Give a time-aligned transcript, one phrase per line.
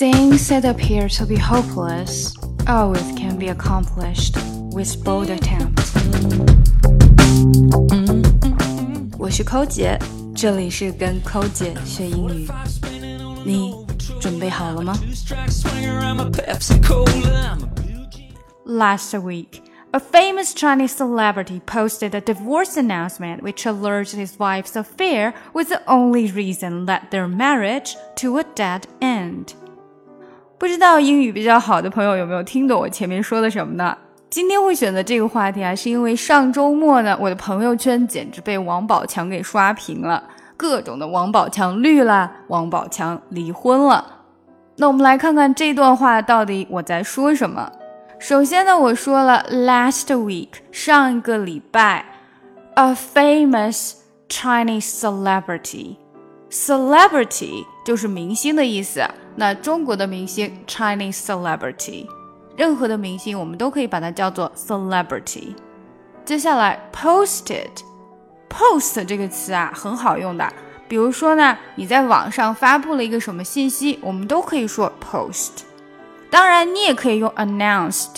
[0.00, 2.34] Things that appear to be hopeless
[2.66, 4.34] always can be accomplished
[4.72, 5.82] with bold attempt.
[9.18, 9.98] 我是寇姐，
[10.34, 12.48] 这里是跟寇姐学英语。
[13.44, 13.74] 你
[14.18, 14.94] 准备好了吗？
[18.64, 19.60] Last week.
[19.92, 25.82] A famous Chinese celebrity posted a divorce announcement which alleged his wife's affair was the
[25.86, 29.54] only reason led their marriage to a dead end.
[30.61, 33.97] 不知道英语比较好的朋友有没有听懂我前面说的什么呢？
[34.29, 40.23] 今天会选择这个话题啊，是因为上周末呢，我的朋友圈简直被王宝强给刷屏了，
[40.55, 44.05] 各种的王宝强绿了，王宝强离婚了。
[44.75, 47.67] 那我们来看看这段话到底我在说什么。
[48.19, 52.05] 首先呢，我说了 last week 上一个礼拜
[52.75, 53.93] ，a famous
[54.29, 55.95] Chinese celebrity
[56.51, 57.65] celebrity。
[57.83, 59.01] 就是明星的意思。
[59.35, 62.05] 那中国的明星 chinese celebrity
[62.57, 65.55] 任何的明星我们都可以把它叫做 celebrity
[66.25, 67.69] 接下来 posted
[68.49, 70.47] post 这个词啊很好用的。
[70.87, 75.63] 比如说呢你在网上发布了一个什么信息我们都可以说 post
[76.29, 78.17] 当然你也可以用 announced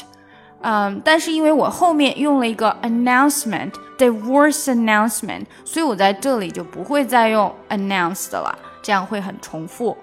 [0.61, 8.57] 嗯但是因为我后面用了一个 announcement divorce announcement 所以我在这里就不会再用 announced 了。
[8.83, 9.97] 这样会很重复。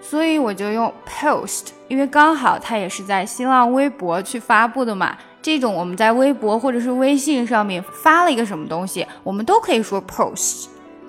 [0.00, 5.16] 所以我就用 post，因为刚好它也是在新浪微博去发布的嘛。
[5.42, 10.66] 这种我们在微博或者是微信上面发了一个什么东西，我们都可以说 post。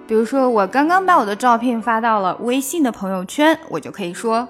[0.08, 4.48] 比如说我刚刚把我的照片发到了微信的朋友圈，我就可以说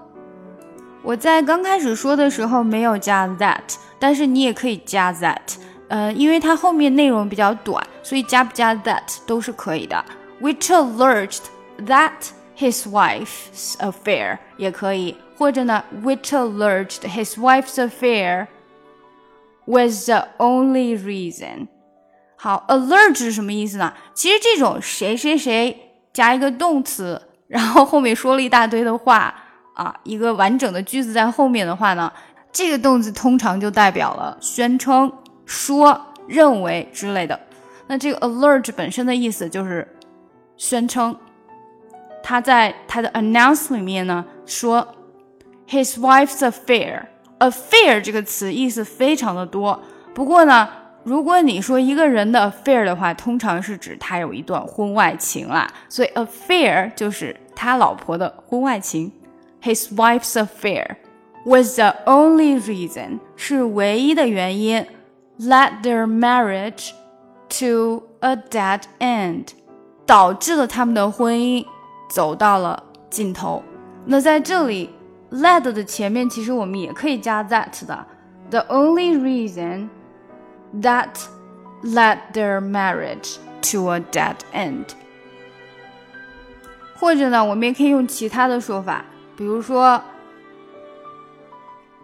[1.02, 3.76] 我在刚开始说的时候没有加 that。
[3.98, 5.54] 但是你也可以加 that，
[5.88, 10.04] 呃，因为它后面内容比较短，所以加不加 that 都是可以的。
[10.40, 11.42] Which alleged
[11.86, 12.12] that
[12.56, 18.48] his wife's affair 也可以，或者呢，which alleged his wife's affair
[19.64, 21.68] was the only reason。
[22.36, 23.94] 好，allege 是什么意思呢？
[24.12, 29.34] 其实这种谁谁谁加一个动词，然后后面说了一大堆的话
[29.74, 32.12] 啊，一个完整的句子在后面的话呢？
[32.56, 35.12] 这个动词通常就代表了宣称、
[35.44, 37.38] 说、认为之类的。
[37.86, 39.86] 那这个 alert 本身的意思就是
[40.56, 41.14] 宣称。
[42.22, 44.88] 他在他的 announce 里面呢说
[45.68, 47.02] ，his wife's affair。
[47.40, 49.78] affair 这个词意思非常的多。
[50.14, 50.66] 不过呢，
[51.04, 55.70] 如果你说一个人的 affair 的话，通常是指他有一段婚外情啦。
[55.90, 59.12] 所以 affair 就是他老婆的婚外情
[59.62, 60.96] ，his wife's affair。
[61.45, 64.85] was the only reason 是唯一的原因，
[65.39, 66.91] led their marriage
[67.49, 69.47] to a dead end，
[70.05, 71.65] 导致了他们的婚姻
[72.09, 73.63] 走到了尽头。
[74.05, 74.91] 那在这里，
[75.31, 78.05] led 的前面其实我们也可以加 that 的，
[78.51, 79.89] the only reason
[80.79, 81.09] that
[81.83, 83.37] led their marriage
[83.71, 84.85] to a dead end。
[86.99, 89.03] 或者呢，我们也可以用其他的说法，
[89.35, 89.99] 比如说。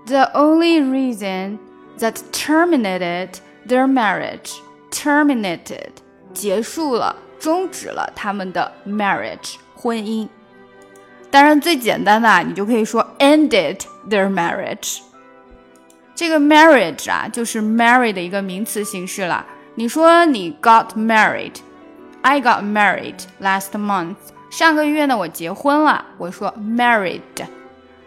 [0.05, 1.57] the only reason
[1.99, 4.51] that terminated their marriage
[4.91, 5.89] terminated
[6.33, 10.27] 结束了， 终止了他们的 marriage 婚姻。
[11.29, 13.79] 当然，最简单的你就可以说 ended
[14.09, 14.99] their marriage。
[16.15, 19.45] 这个 marriage 啊，就是 marry 的一个名词形式了。
[19.75, 24.15] 你说你 got married，I got married last month。
[24.49, 27.21] 上个月呢，我结婚了，我说 married。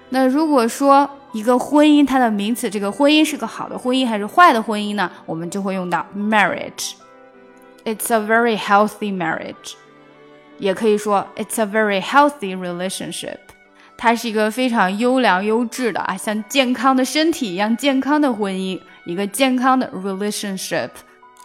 [0.09, 5.12] 那如果说 一个婚姻，它的名词，这个婚姻是个好的婚姻还是坏的婚姻呢？
[5.26, 6.94] 我们就会用到 marriage。
[7.84, 9.74] It's a very healthy marriage。
[10.60, 13.40] 也可以说 It's a very healthy relationship。
[13.98, 20.92] 它是一个非常优良优质的啊，像健康的身体一样健康的婚姻，一个健康的 relationship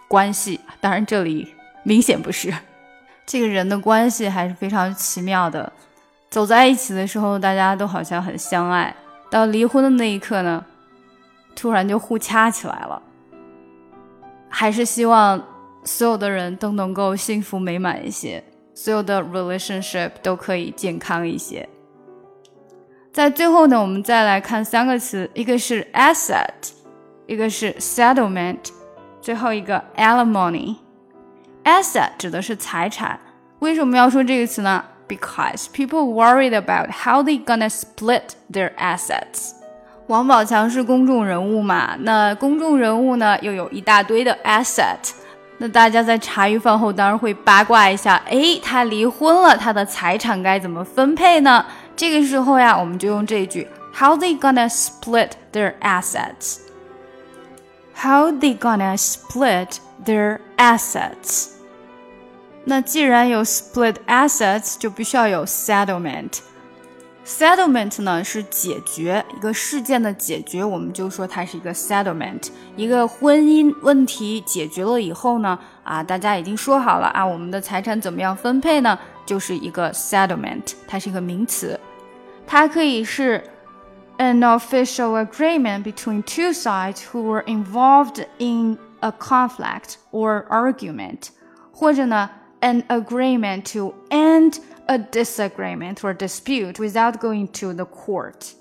[0.06, 0.60] 关系。
[0.80, 1.52] 当然，这里
[1.82, 2.54] 明显不是。
[3.26, 5.72] 这个人的关系还是非常奇妙的，
[6.30, 8.94] 走在一起的时候，大家都好像很相爱；
[9.30, 10.66] 到离婚的那一刻呢，
[11.54, 13.00] 突然就互掐起来了。
[14.48, 15.40] 还是希望
[15.84, 18.42] 所有的人都能够幸福美满一些，
[18.74, 21.68] 所有的 relationship 都可以健康一些。
[23.12, 26.72] 在最后呢，我们再来看三个词，一个是 asset，
[27.26, 28.58] 一个是 settlement，
[29.20, 30.76] 最后一个 alimony。
[31.62, 33.20] Asset 指的是财产，
[33.60, 39.53] 为什么要说这个词呢 ？Because people worried about how they gonna split their assets。
[40.07, 45.11] 王宝强是公众人物嘛，那公众人物呢又有一大堆的 asset，
[45.57, 51.65] 那大家在茶余饭后当然会八卦一下，诶，他离婚了，他的财产该怎么分配呢？
[51.95, 61.51] 这个时候呀，我们就用这句：How they gonna split their assets？How they gonna split their assets？
[62.64, 66.40] 那既然有 split assets，就必须要有 settlement。
[67.24, 72.48] settlement 呢是解决一个事件的解决，我们就说它是一个 settlement。
[72.76, 78.98] 一个婚姻问题解决了以后呢，啊，大家已经说好了啊，我们的财产怎么样分配呢？
[79.24, 81.78] 就是一个 settlement，它是一个名词，
[82.46, 83.42] 它可以是
[84.18, 91.28] an official agreement between two sides who were involved in a conflict or argument，
[91.72, 92.28] 或者呢。
[92.60, 98.52] An agreement to end a disagreement or dispute without going to the court。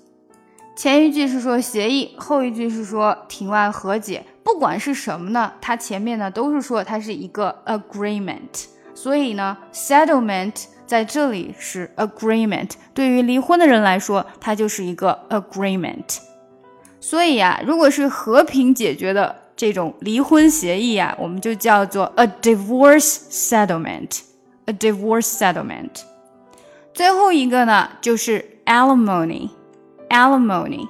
[0.76, 4.24] 前一句是说协议，后一句是说庭外和解。
[4.42, 8.66] 不管是什么呢，它前面呢都是说它是一个 agreement。
[8.94, 12.70] 所以呢，settlement 在这里是 agreement。
[12.94, 16.18] 对于离婚的人来说，它就是一个 agreement。
[17.00, 19.39] 所以呀，如果是和平解决的。
[19.60, 26.00] 这种离婚协议啊，我们就叫做 a divorce settlement，a divorce settlement。
[26.94, 30.88] 最后一个呢，就是 alimony，alimony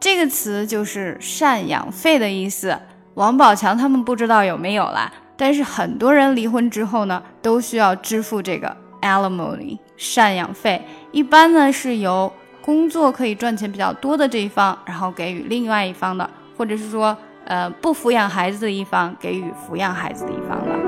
[0.00, 2.78] 这个词就是赡养费的意思。
[3.12, 10.82] 王宝强他们不知道有没有啦，但是很多人离婚之后呢，都需要支付这个 alimony 赡养费。
[11.12, 12.32] 一般呢是由
[12.62, 17.14] 工作可以赚钱比较多的这一方，然后给予另外一方的，或者是说。
[17.46, 20.78] 呃，不抚养孩子的一方给予抚养孩子的一方了。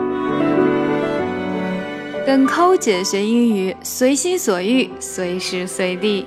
[2.27, 6.27] 跟抠姐学英语，随心所欲，随时随地。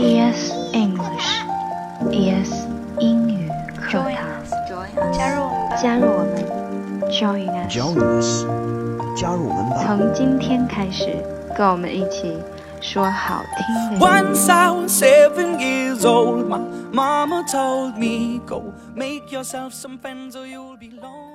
[0.00, 1.42] E S English
[2.12, 2.68] E S
[3.00, 4.14] 英语课堂。
[5.12, 7.76] 加入我们吧，加入我们，Join us。
[7.76, 8.46] Join us，
[9.20, 9.84] 加入我们吧。
[9.84, 11.16] 从今天开始，
[11.56, 12.36] 跟我们一起
[12.80, 14.00] 说好听的英语。
[14.00, 16.60] Once I was seven years old, my
[16.92, 21.27] mama told me, Go make yourself some friends or you'll be lonely.